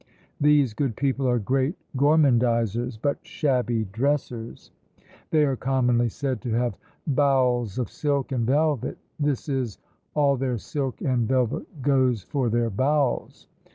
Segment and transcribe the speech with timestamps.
[0.39, 4.71] These good people are great gormandizers, but shabby dressers;
[5.29, 9.77] they are commonly said to have "bowels of silk and velvet;" this is,
[10.15, 13.47] all their silk and velvet goes for their bowels!